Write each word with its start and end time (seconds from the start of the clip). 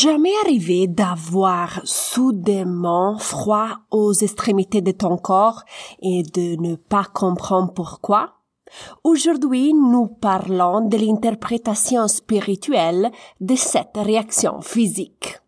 jamais 0.00 0.32
arrivé 0.44 0.86
d'avoir 0.86 1.80
soudainement 1.84 3.18
froid 3.18 3.80
aux 3.90 4.14
extrémités 4.14 4.80
de 4.80 4.92
ton 4.92 5.18
corps 5.18 5.62
et 6.00 6.22
de 6.22 6.56
ne 6.60 6.74
pas 6.76 7.04
comprendre 7.04 7.74
pourquoi? 7.74 8.36
Aujourd'hui, 9.04 9.74
nous 9.74 10.06
parlons 10.06 10.88
de 10.88 10.96
l'interprétation 10.96 12.08
spirituelle 12.08 13.10
de 13.40 13.56
cette 13.56 13.96
réaction 13.96 14.62
physique. 14.62 15.38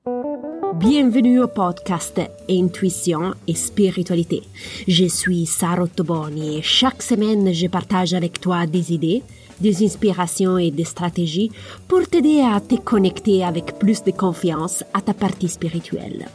Bienvenue 0.83 1.41
au 1.41 1.47
podcast 1.47 2.21
Intuition 2.51 3.35
et 3.47 3.55
Spiritualité. 3.55 4.43
Je 4.89 5.05
suis 5.05 5.47
Sarah 5.47 5.87
Toboni 5.87 6.59
et 6.59 6.63
chaque 6.63 7.05
semaine 7.05 7.55
je 7.55 7.69
partage 7.69 8.15
avec 8.15 8.41
toi 8.41 8.67
des 8.67 8.93
idées, 8.93 9.23
des 9.61 9.85
inspirations 9.85 10.59
et 10.59 10.73
des 10.73 10.83
stratégies 10.83 11.53
pour 11.87 12.09
t'aider 12.09 12.41
à 12.41 12.59
te 12.59 12.75
connecter 12.75 13.45
avec 13.45 13.79
plus 13.79 14.03
de 14.03 14.11
confiance 14.11 14.83
à 14.93 15.01
ta 15.01 15.15
partie 15.15 15.49
spirituelle. 15.49 16.27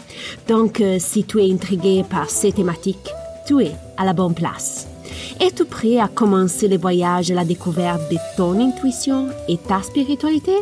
Donc, 0.48 0.80
euh, 0.80 0.96
si 0.98 1.26
tu 1.26 1.42
es 1.42 1.52
intrigué 1.52 2.06
par 2.10 2.30
ces 2.30 2.54
thématiques, 2.54 3.12
tu 3.46 3.62
es 3.62 3.74
à 3.98 4.06
la 4.06 4.14
bonne 4.14 4.34
place. 4.34 4.88
Es-tu 5.42 5.66
prêt 5.66 6.00
à 6.00 6.08
commencer 6.08 6.70
le 6.70 6.78
voyage 6.78 7.32
à 7.32 7.36
la 7.36 7.44
découverte 7.44 8.10
de 8.10 8.18
ton 8.38 8.58
intuition 8.62 9.28
et 9.50 9.58
ta 9.58 9.82
spiritualité? 9.82 10.56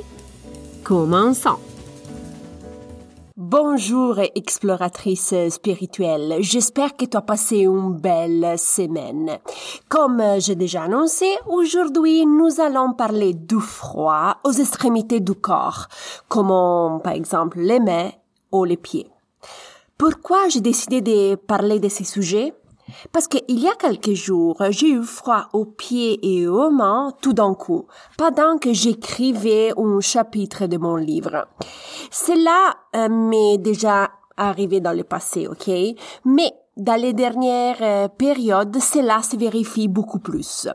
Commençons! 0.84 1.65
Bonjour 3.48 4.18
exploratrice 4.34 5.36
spirituelle, 5.50 6.38
j'espère 6.40 6.98
que 6.98 7.06
tu 7.06 7.16
as 7.16 7.22
passé 7.22 7.58
une 7.58 7.94
belle 7.94 8.58
semaine. 8.58 9.38
Comme 9.88 10.20
j'ai 10.40 10.56
déjà 10.56 10.86
annoncé, 10.86 11.28
aujourd'hui 11.48 12.26
nous 12.26 12.60
allons 12.60 12.94
parler 12.94 13.36
du 13.36 13.60
froid 13.60 14.38
aux 14.44 14.52
extrémités 14.52 15.20
du 15.20 15.36
corps, 15.36 15.86
comme 16.28 17.00
par 17.04 17.14
exemple 17.14 17.60
les 17.60 17.80
mains 17.80 18.10
ou 18.52 18.64
les 18.64 18.78
pieds. 18.78 19.12
Pourquoi 19.96 20.50
j'ai 20.50 20.62
décidé 20.62 21.02
de 21.02 21.36
parler 21.36 21.80
de 21.80 21.88
ces 21.88 22.04
sujets? 22.04 22.52
Parce 23.12 23.28
qu'il 23.28 23.60
y 23.60 23.68
a 23.68 23.74
quelques 23.76 24.14
jours, 24.14 24.58
j'ai 24.70 24.90
eu 24.90 25.04
froid 25.04 25.48
aux 25.54 25.66
pieds 25.66 26.20
et 26.22 26.48
aux 26.48 26.70
mains 26.70 27.14
tout 27.22 27.34
d'un 27.34 27.56
coup, 27.56 27.88
pendant 28.16 28.60
que 28.60 28.74
j'écrivais 28.74 29.74
un 29.76 30.00
chapitre 30.02 30.68
de 30.68 30.78
mon 30.78 30.96
livre. 30.96 31.48
Cela 32.12 32.76
euh, 32.96 33.10
m'est 33.10 33.58
déjà 33.58 34.12
arrivé 34.38 34.80
dans 34.80 34.94
le 34.94 35.04
passé, 35.04 35.48
ok? 35.48 35.70
Mais 36.26 36.54
dans 36.78 37.00
les 37.00 37.14
dernières 37.14 37.78
euh, 37.82 38.08
périodes, 38.10 38.78
cela 38.80 39.22
se 39.22 39.38
vérifie 39.38 39.88
beaucoup 39.88 40.20
plus. 40.20 40.68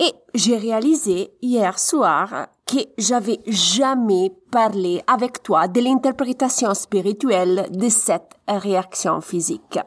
Et 0.00 0.12
j'ai 0.34 0.56
réalisé 0.56 1.32
hier 1.40 1.78
soir 1.78 2.48
que 2.66 2.78
j'avais 2.98 3.40
jamais 3.46 4.32
parlé 4.50 5.02
avec 5.06 5.42
toi 5.42 5.68
de 5.68 5.80
l'interprétation 5.80 6.74
spirituelle 6.74 7.68
de 7.70 7.88
cette 7.88 8.32
réaction 8.48 9.20
physique. 9.20 9.78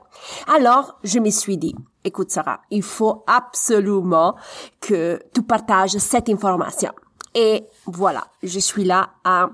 Alors, 0.47 0.97
je 1.03 1.19
me 1.19 1.29
suis 1.29 1.57
dit, 1.57 1.75
écoute 2.05 2.31
Sarah, 2.31 2.61
il 2.71 2.83
faut 2.83 3.23
absolument 3.27 4.35
que 4.79 5.19
tu 5.33 5.43
partages 5.43 5.97
cette 5.97 6.29
information. 6.29 6.91
Et 7.35 7.65
voilà, 7.85 8.23
je 8.41 8.59
suis 8.59 8.85
là 8.85 9.09
à 9.25 9.49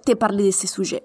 te 0.00 0.12
parler 0.12 0.46
de 0.46 0.50
ce 0.50 0.66
sujet. 0.66 1.04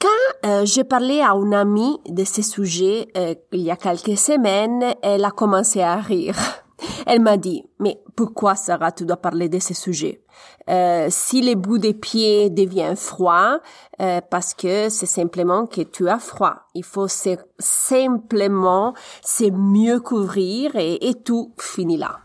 Quand 0.00 0.48
euh, 0.48 0.64
j'ai 0.64 0.84
parlé 0.84 1.20
à 1.20 1.32
une 1.32 1.54
amie 1.54 1.98
de 2.08 2.22
ce 2.24 2.42
sujet 2.42 3.08
euh, 3.16 3.34
il 3.52 3.62
y 3.62 3.70
a 3.70 3.76
quelques 3.76 4.16
semaines, 4.16 4.94
elle 5.02 5.24
a 5.24 5.30
commencé 5.30 5.80
à 5.80 5.96
rire. 5.96 6.36
Elle 7.06 7.20
m'a 7.20 7.36
dit, 7.36 7.64
mais 7.80 8.00
pourquoi 8.14 8.54
Sarah, 8.54 8.92
tu 8.92 9.04
dois 9.04 9.16
parler 9.16 9.48
de 9.48 9.58
ce 9.58 9.74
sujet 9.74 10.22
euh, 10.70 11.08
Si 11.10 11.40
les 11.40 11.56
bouts 11.56 11.78
des 11.78 11.94
pieds 11.94 12.50
deviennent 12.50 12.96
froids, 12.96 13.60
euh, 14.00 14.20
parce 14.30 14.54
que 14.54 14.88
c'est 14.88 15.06
simplement 15.06 15.66
que 15.66 15.80
tu 15.80 16.08
as 16.08 16.18
froid. 16.18 16.54
Il 16.74 16.84
faut 16.84 17.08
simplement 17.58 18.94
se 19.24 19.50
mieux 19.50 20.00
couvrir 20.00 20.76
et, 20.76 21.08
et 21.08 21.14
tout 21.14 21.52
finit 21.58 21.96
là. 21.96 22.20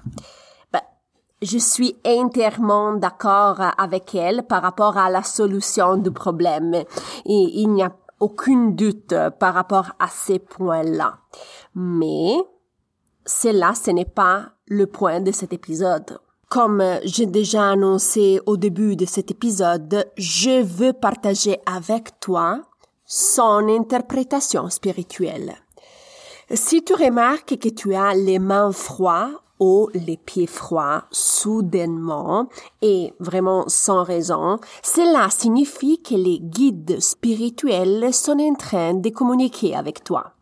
Je 1.44 1.58
suis 1.58 1.98
entièrement 2.06 2.94
d'accord 2.94 3.60
avec 3.78 4.16
elle 4.16 4.44
par 4.44 4.62
rapport 4.62 4.98
à 4.98 5.10
la 5.10 5.24
solution 5.24 5.98
du 5.98 6.10
problème. 6.10 6.74
Et 6.74 6.86
il 7.26 7.68
n'y 7.68 7.84
a 7.84 7.92
aucun 8.22 8.70
doute 8.70 9.14
par 9.42 9.54
rapport 9.54 9.92
à 10.00 10.08
ces 10.08 10.40
points-là. 10.40 11.18
Mais 11.76 12.38
cela, 13.26 13.74
ce 13.76 13.92
n'est 13.92 14.06
pas 14.06 14.52
le 14.68 14.88
point 14.88 15.20
de 15.20 15.34
cet 15.34 15.52
épisode. 15.52 16.18
Comme 16.48 16.82
j'ai 17.04 17.26
déjà 17.26 17.72
annoncé 17.72 18.40
au 18.46 18.56
début 18.56 18.96
de 18.96 19.06
cet 19.06 19.30
épisode, 19.30 20.10
je 20.16 20.64
veux 20.64 20.94
partager 20.94 21.60
avec 21.66 22.22
toi 22.22 22.62
son 23.06 23.68
interprétation 23.68 24.70
spirituelle. 24.70 25.56
Si 26.54 26.86
tu 26.86 26.94
remarques 26.94 27.58
que 27.58 27.70
tu 27.70 27.96
as 27.96 28.14
les 28.14 28.40
mains 28.40 28.72
froides 28.72 29.43
ou 29.64 29.88
les 29.94 30.18
pieds 30.18 30.46
froids 30.46 31.06
soudainement 31.10 32.50
et 32.82 33.14
vraiment 33.22 33.64
sans 33.68 34.04
raison, 34.04 34.60
cela 34.84 35.30
signifie 35.30 36.02
que 36.02 36.16
les 36.16 36.40
guides 36.40 37.00
spirituels 37.00 38.14
sont 38.14 38.40
en 38.42 38.56
train 38.56 38.94
de 38.94 39.08
communiquer 39.08 39.74
avec 39.74 40.04
toi. 40.04 40.34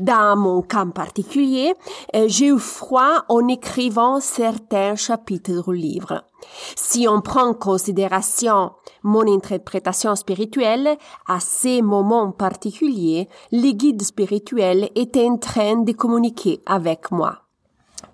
Dans 0.00 0.36
mon 0.36 0.62
cas 0.62 0.86
particulier, 0.86 1.72
euh, 2.16 2.24
j'ai 2.26 2.48
eu 2.48 2.58
froid 2.58 3.24
en 3.28 3.46
écrivant 3.46 4.18
certains 4.18 4.96
chapitres 4.96 5.62
du 5.70 5.76
livre. 5.76 6.24
Si 6.74 7.06
on 7.08 7.20
prend 7.20 7.50
en 7.50 7.54
considération 7.54 8.72
mon 9.04 9.32
interprétation 9.32 10.16
spirituelle, 10.16 10.98
à 11.28 11.38
ces 11.38 11.80
moments 11.80 12.32
particuliers, 12.32 13.28
les 13.52 13.74
guides 13.74 14.02
spirituels 14.02 14.90
étaient 14.96 15.28
en 15.28 15.36
train 15.36 15.76
de 15.76 15.92
communiquer 15.92 16.60
avec 16.66 17.12
moi. 17.12 17.47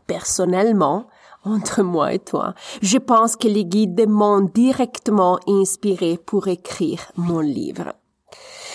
Personnellement, 0.06 1.06
entre 1.44 1.82
moi 1.82 2.12
et 2.12 2.18
toi, 2.18 2.54
je 2.82 2.98
pense 2.98 3.36
que 3.36 3.48
les 3.48 3.64
guides 3.64 4.08
m'ont 4.08 4.40
directement 4.40 5.38
inspiré 5.46 6.18
pour 6.18 6.48
écrire 6.48 7.00
mon 7.16 7.40
livre. 7.40 7.92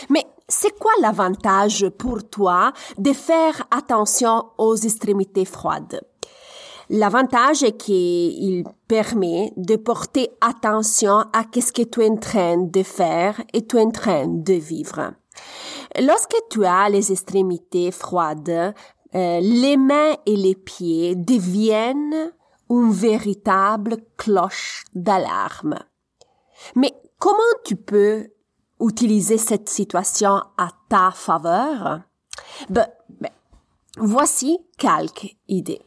Mais 0.10 0.26
c'est 0.48 0.78
quoi 0.78 0.92
l'avantage 1.02 1.88
pour 1.90 2.28
toi 2.28 2.74
de 2.98 3.14
faire 3.14 3.68
attention 3.72 4.46
aux 4.58 4.76
extrémités 4.76 5.46
froides? 5.46 6.02
L'avantage 6.92 7.62
est 7.62 7.78
qu'il 7.78 8.64
permet 8.88 9.54
de 9.58 9.76
porter 9.76 10.32
attention 10.42 11.20
à 11.34 11.44
ce 11.54 11.72
que 11.72 11.84
tu 11.84 12.02
es 12.02 12.10
en 12.10 12.18
train 12.18 12.58
de 12.58 12.82
faire 12.82 13.40
et 13.54 13.66
tu 13.68 13.78
es 13.78 13.82
en 13.82 13.92
train 13.92 14.26
de 14.28 14.54
vivre. 14.54 15.14
Lorsque 16.00 16.36
tu 16.50 16.66
as 16.66 16.90
les 16.90 17.12
extrémités 17.12 17.92
froides, 17.92 18.74
euh, 19.16 19.40
les 19.42 19.78
mains 19.78 20.16
et 20.26 20.36
les 20.36 20.56
pieds 20.56 21.16
deviennent 21.16 22.32
une 22.70 22.92
véritable 22.92 23.98
cloche 24.18 24.84
d'alarme. 24.94 25.80
Mais 26.76 26.94
comment 27.18 27.38
tu 27.66 27.76
peux 27.76 28.28
utiliser 28.80 29.38
cette 29.38 29.70
situation 29.70 30.42
à 30.58 30.70
ta 30.88 31.12
faveur? 31.12 32.02
Ben, 32.70 32.88
ben, 33.20 33.32
voici 33.98 34.60
quelques 34.78 35.36
idées. 35.48 35.82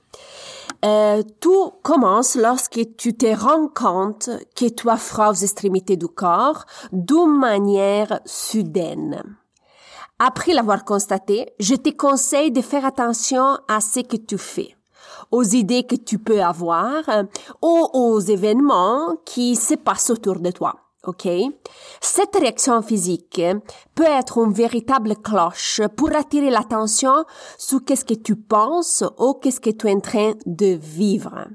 Euh, 0.85 1.23
tout 1.41 1.73
commence 1.83 2.35
lorsque 2.35 2.97
tu 2.97 3.17
te 3.17 3.33
rends 3.37 3.69
compte 3.69 4.31
que 4.57 4.69
tu 4.69 4.89
as 4.89 5.31
aux 5.31 5.35
extrémités 5.35 5.97
du 5.97 6.09
corps 6.09 6.65
d'une 6.91 7.39
manière 7.39 8.21
soudaine. 8.25 9.37
Après 10.25 10.53
l'avoir 10.55 10.85
constaté, 10.85 11.53
je 11.59 11.75
te 11.75 11.91
conseille 11.91 12.53
de 12.53 12.61
faire 12.61 12.87
attention 12.87 13.59
à 13.67 13.81
ce 13.81 13.99
que 13.99 14.17
tu 14.17 14.39
fais, 14.39 14.77
aux 15.33 15.43
idées 15.43 15.83
que 15.83 15.97
tu 15.97 16.21
peux 16.21 16.41
avoir 16.41 17.03
ou 17.61 17.89
aux 17.93 18.21
événements 18.21 19.17
qui 19.25 19.57
se 19.57 19.75
passent 19.75 20.11
autour 20.11 20.39
de 20.39 20.53
toi. 20.53 20.77
OK? 21.09 21.27
Cette 22.01 22.37
réaction 22.37 22.83
physique 22.83 23.43
peut 23.97 24.05
être 24.05 24.39
une 24.39 24.53
véritable 24.53 25.17
cloche 25.17 25.81
pour 25.97 26.15
attirer 26.15 26.51
l'attention 26.51 27.25
sur 27.59 27.85
qu'est-ce 27.85 28.05
que 28.05 28.15
tu 28.15 28.37
penses 28.37 29.03
ou 29.19 29.35
qu'est-ce 29.35 29.59
que 29.59 29.71
tu 29.71 29.89
es 29.89 29.93
en 29.93 29.99
train 29.99 30.35
de 30.47 30.79
vivre. 30.81 31.49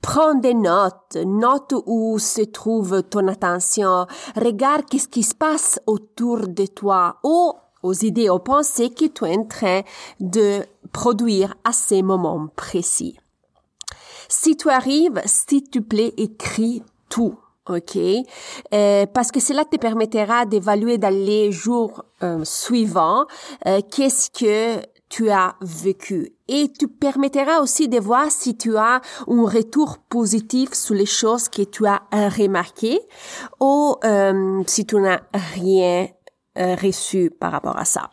Prends 0.00 0.36
des 0.36 0.54
notes, 0.54 1.18
note 1.26 1.74
où 1.84 2.18
se 2.18 2.40
trouve 2.40 3.02
ton 3.02 3.28
attention, 3.28 4.06
regarde 4.36 4.86
qu'est-ce 4.88 5.08
qui 5.08 5.22
se 5.22 5.34
passe 5.34 5.78
autour 5.86 6.48
de 6.48 6.64
toi 6.64 7.18
ou 7.22 7.52
aux 7.82 7.92
idées, 7.92 8.28
aux 8.28 8.38
pensées 8.38 8.90
que 8.90 9.06
tu 9.06 9.24
en 9.24 9.44
train 9.44 9.82
de 10.18 10.64
produire 10.92 11.54
à 11.64 11.72
ces 11.72 12.02
moments 12.02 12.48
précis. 12.56 13.18
Si 14.28 14.56
tu 14.56 14.68
arrives, 14.68 15.20
s'il 15.24 15.68
te 15.68 15.78
plaît, 15.78 16.14
écris 16.16 16.82
tout 17.08 17.36
ok? 17.68 17.98
Euh, 18.74 19.06
Parce 19.06 19.30
que 19.30 19.40
cela 19.40 19.64
te 19.64 19.76
permettra 19.76 20.46
d'évaluer 20.46 20.98
dans 20.98 21.14
les 21.14 21.52
jours 21.52 22.04
euh, 22.22 22.44
suivants 22.44 23.26
euh, 23.66 23.80
qu'est-ce 23.90 24.30
que 24.30 24.84
tu 25.08 25.28
as 25.30 25.56
vécu 25.60 26.34
et 26.46 26.70
tu 26.72 26.86
permettras 26.86 27.60
aussi 27.60 27.88
de 27.88 27.98
voir 27.98 28.30
si 28.30 28.56
tu 28.56 28.76
as 28.76 29.00
un 29.26 29.44
retour 29.44 29.98
positif 30.08 30.72
sur 30.72 30.94
les 30.94 31.06
choses 31.06 31.48
que 31.48 31.62
tu 31.62 31.84
as 31.84 32.00
remarquées 32.12 33.00
ou 33.58 33.96
euh, 34.04 34.62
si 34.68 34.86
tu 34.86 34.96
n'as 34.96 35.20
rien 35.32 36.06
euh, 36.60 36.74
reçu 36.74 37.30
par 37.30 37.52
rapport 37.52 37.78
à 37.78 37.84
ça. 37.84 38.10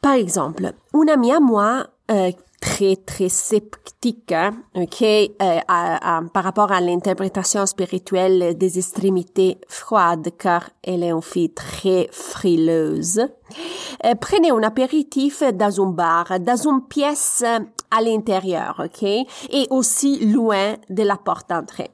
Par 0.00 0.14
exemple, 0.14 0.72
une 0.94 1.10
amie 1.10 1.32
à 1.32 1.38
moi 1.38 1.86
euh, 2.10 2.32
très 2.60 2.96
très 2.96 3.28
sceptique, 3.28 4.32
hein, 4.32 4.52
ok, 4.74 5.02
euh, 5.02 5.60
par 5.66 6.44
rapport 6.44 6.72
à 6.72 6.80
l'interprétation 6.80 7.66
spirituelle 7.66 8.56
des 8.56 8.78
extrémités 8.78 9.58
froides, 9.68 10.30
car 10.38 10.70
elle 10.82 11.02
est 11.02 11.10
une 11.10 11.22
fille 11.22 11.52
très 11.52 12.08
frileuse. 12.12 13.20
Euh, 14.04 14.14
prenez 14.20 14.50
un 14.50 14.62
apéritif 14.62 15.42
dans 15.54 15.82
un 15.82 15.90
bar, 15.90 16.40
dans 16.40 16.68
une 16.68 16.82
pièce 16.82 17.44
à 17.90 18.00
l'intérieur, 18.00 18.80
ok, 18.84 19.02
et 19.02 19.66
aussi 19.70 20.24
loin 20.26 20.74
de 20.88 21.02
la 21.02 21.16
porte 21.16 21.48
d'entrée. 21.50 21.90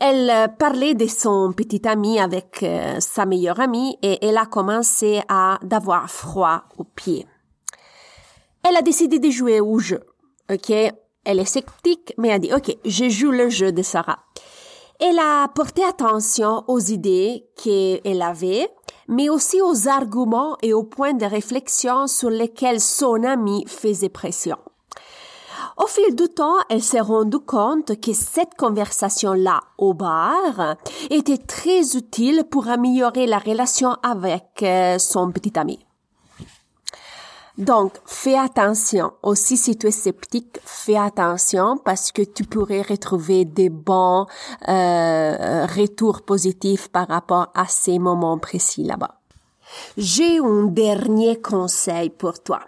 Elle 0.00 0.30
euh, 0.30 0.48
parlait 0.48 0.94
de 0.94 1.06
son 1.06 1.52
petit 1.52 1.86
ami 1.86 2.18
avec 2.20 2.64
sa 2.98 3.26
meilleure 3.26 3.60
amie 3.60 3.96
et 4.02 4.24
elle 4.24 4.36
a 4.36 4.46
commencé 4.46 5.22
à 5.28 5.58
d'avoir 5.62 6.10
froid 6.10 6.64
aux 6.78 6.84
pieds. 6.84 7.26
Elle 8.62 8.76
a 8.76 8.82
décidé 8.82 9.18
de 9.18 9.30
jouer 9.30 9.60
au 9.60 9.78
jeu. 9.78 10.00
OK? 10.50 10.70
Elle 10.70 11.38
est 11.38 11.44
sceptique, 11.44 12.14
mais 12.18 12.32
a 12.32 12.38
dit, 12.38 12.52
OK, 12.52 12.76
je 12.84 13.08
joue 13.08 13.30
le 13.30 13.48
jeu 13.48 13.72
de 13.72 13.82
Sarah. 13.82 14.18
Elle 15.00 15.18
a 15.18 15.48
porté 15.48 15.82
attention 15.84 16.64
aux 16.68 16.78
idées 16.78 17.44
qu'elle 17.56 18.22
avait, 18.22 18.68
mais 19.08 19.28
aussi 19.28 19.60
aux 19.60 19.88
arguments 19.88 20.56
et 20.62 20.72
aux 20.72 20.84
points 20.84 21.14
de 21.14 21.24
réflexion 21.24 22.06
sur 22.06 22.30
lesquels 22.30 22.80
son 22.80 23.24
ami 23.24 23.64
faisait 23.66 24.08
pression. 24.08 24.58
Au 25.76 25.86
fil 25.86 26.14
du 26.14 26.28
temps, 26.28 26.56
elle 26.68 26.82
s'est 26.82 27.00
rendue 27.00 27.38
compte 27.38 27.98
que 28.00 28.12
cette 28.12 28.54
conversation-là 28.56 29.60
au 29.78 29.94
bar 29.94 30.76
était 31.10 31.38
très 31.38 31.96
utile 31.96 32.44
pour 32.50 32.68
améliorer 32.68 33.26
la 33.26 33.38
relation 33.38 33.96
avec 34.02 34.62
euh, 34.62 34.98
son 34.98 35.30
petit 35.32 35.58
ami. 35.58 35.78
Donc, 37.58 37.92
fais 38.06 38.38
attention. 38.38 39.12
Aussi, 39.22 39.56
si 39.56 39.76
tu 39.76 39.86
es 39.86 39.90
sceptique, 39.90 40.58
fais 40.64 40.96
attention 40.96 41.76
parce 41.76 42.10
que 42.10 42.22
tu 42.22 42.44
pourrais 42.44 42.82
retrouver 42.82 43.44
des 43.44 43.68
bons 43.68 44.26
euh, 44.68 45.66
retours 45.66 46.22
positifs 46.22 46.88
par 46.88 47.08
rapport 47.08 47.48
à 47.54 47.66
ces 47.66 47.98
moments 47.98 48.38
précis 48.38 48.84
là-bas. 48.84 49.20
J'ai 49.96 50.38
un 50.38 50.64
dernier 50.64 51.40
conseil 51.40 52.10
pour 52.10 52.42
toi. 52.42 52.60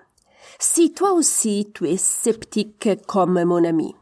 Si 0.59 0.93
toi 0.93 1.13
aussi 1.13 1.71
tu 1.75 1.89
es 1.89 1.97
sceptique 1.97 2.89
comme 3.07 3.43
mon 3.45 3.65
ami, 3.65 3.95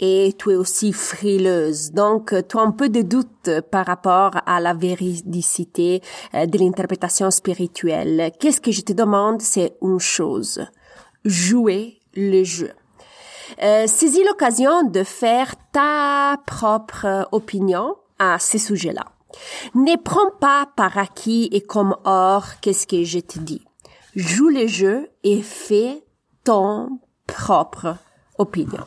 et 0.00 0.34
tu 0.38 0.50
es 0.50 0.56
aussi 0.56 0.92
frileuse. 0.92 1.92
Donc, 1.92 2.34
tu 2.48 2.58
as 2.58 2.60
un 2.60 2.70
peu 2.72 2.88
de 2.88 3.02
doute 3.02 3.50
par 3.70 3.86
rapport 3.86 4.32
à 4.46 4.58
la 4.60 4.72
véridicité 4.72 6.02
euh, 6.34 6.46
de 6.46 6.58
l'interprétation 6.58 7.30
spirituelle. 7.30 8.32
Qu'est-ce 8.40 8.60
que 8.60 8.72
je 8.72 8.80
te 8.80 8.94
demande, 8.94 9.42
c'est 9.42 9.76
une 9.82 10.00
chose. 10.00 10.64
Jouer 11.24 11.98
le 12.14 12.42
jeu. 12.44 12.72
Euh, 13.62 13.86
saisis 13.86 14.24
l'occasion 14.24 14.84
de 14.84 15.02
faire 15.02 15.54
ta 15.72 16.38
propre 16.46 17.28
opinion 17.32 17.96
à 18.18 18.38
ce 18.38 18.58
sujet-là. 18.58 19.04
Ne 19.74 19.96
prends 20.02 20.30
pas 20.40 20.66
par 20.76 20.96
acquis 20.96 21.48
et 21.52 21.60
comme 21.60 21.94
or 22.04 22.44
qu'est-ce 22.60 22.86
que 22.86 23.04
je 23.04 23.20
te 23.20 23.38
dis. 23.38 23.62
Joue 24.16 24.48
le 24.48 24.66
jeu 24.66 25.08
et 25.22 25.40
fais 25.40 26.02
ton 26.42 26.98
propre 27.28 27.96
opinion. 28.38 28.84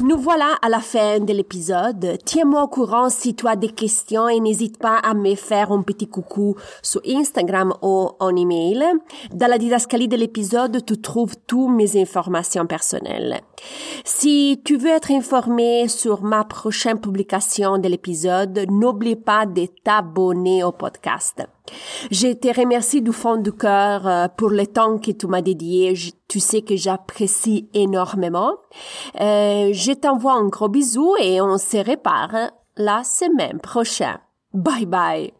Nous 0.00 0.18
voilà 0.18 0.58
à 0.60 0.68
la 0.68 0.80
fin 0.80 1.20
de 1.20 1.32
l'épisode. 1.32 2.18
Tiens-moi 2.26 2.64
au 2.64 2.68
courant 2.68 3.08
si 3.08 3.34
tu 3.34 3.46
as 3.46 3.56
des 3.56 3.68
questions 3.68 4.28
et 4.28 4.38
n'hésite 4.40 4.76
pas 4.76 4.98
à 4.98 5.14
me 5.14 5.34
faire 5.34 5.72
un 5.72 5.80
petit 5.80 6.08
coucou 6.08 6.56
sur 6.82 7.00
Instagram 7.08 7.72
ou 7.80 8.10
en 8.18 8.36
email. 8.36 8.84
Dans 9.32 9.46
la 9.46 9.56
didascalie 9.56 10.08
de 10.08 10.16
l'épisode, 10.16 10.84
tu 10.84 11.00
trouves 11.00 11.36
toutes 11.46 11.70
mes 11.70 11.96
informations 11.98 12.66
personnelles. 12.66 13.40
Si 14.04 14.60
tu 14.62 14.76
veux 14.76 14.90
être 14.90 15.10
informé 15.10 15.88
sur 15.88 16.22
ma 16.22 16.44
prochaine 16.44 17.00
publication 17.00 17.78
de 17.78 17.88
l'épisode, 17.88 18.66
n'oublie 18.68 19.16
pas 19.16 19.46
de 19.46 19.66
t'abonner 19.84 20.64
au 20.64 20.72
podcast. 20.72 21.46
Je 22.10 22.32
te 22.32 22.48
remercie 22.48 23.00
du 23.00 23.12
fond 23.12 23.36
du 23.36 23.52
cœur 23.52 24.06
euh, 24.06 24.28
pour 24.28 24.50
le 24.50 24.66
temps 24.66 24.98
que 24.98 25.10
tu 25.10 25.26
m'as 25.26 25.42
dédié. 25.42 25.94
tu 26.28 26.40
sais 26.40 26.62
que 26.62 26.76
j'apprécie 26.76 27.68
énormément. 27.72 28.52
Euh, 29.20 29.70
je 29.72 29.92
t'envoie 29.92 30.34
un 30.34 30.48
gros 30.48 30.68
bisou 30.68 31.14
et 31.20 31.40
on 31.40 31.58
se 31.58 31.78
répare 31.78 32.50
la 32.76 33.02
semaine 33.04 33.60
prochaine. 33.60 34.18
Bye 34.52 34.86
bye. 34.86 35.32